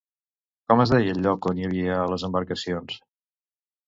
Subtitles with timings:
[0.71, 2.97] Com es deia el lloc on hi havia les embarcacions?